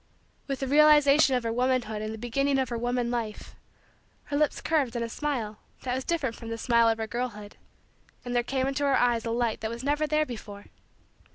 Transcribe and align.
With 0.47 0.61
the 0.61 0.67
realization 0.67 1.35
of 1.35 1.43
her 1.43 1.53
womanhood 1.53 2.01
and 2.01 2.11
the 2.11 2.17
beginning 2.17 2.57
of 2.57 2.69
her 2.69 2.77
woman 2.79 3.11
life, 3.11 3.53
her 4.23 4.35
lips 4.35 4.59
curved 4.59 4.95
in 4.95 5.03
a 5.03 5.07
smile 5.09 5.59
that 5.83 5.93
was 5.93 6.03
different 6.03 6.35
from 6.35 6.49
the 6.49 6.57
smile 6.57 6.89
of 6.89 7.09
girlhood 7.11 7.55
and 8.25 8.35
there 8.35 8.41
came 8.41 8.65
into 8.65 8.83
her 8.83 8.97
eyes 8.97 9.25
a 9.25 9.29
light 9.31 9.61
that 9.61 9.69
was 9.69 9.83
never 9.83 10.07
there 10.07 10.25
before. 10.25 10.65